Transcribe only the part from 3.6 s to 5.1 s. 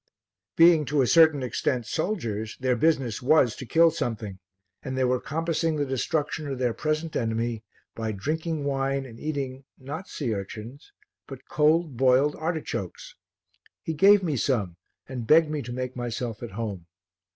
kill something and they